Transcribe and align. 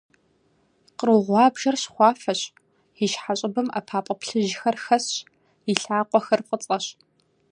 Къру 0.97 1.17
гъуабжэр 1.25 1.75
щхъуафэщ, 1.81 2.41
и 3.03 3.07
щхьэ 3.11 3.33
щӀыбым 3.39 3.67
ӀэпапӀэ 3.73 4.15
плъыжьхэр 4.19 4.75
хэсщ, 4.83 5.15
и 5.71 5.73
лъакъуэхэр 5.81 6.41
фӀыцӀэщ. 6.47 6.85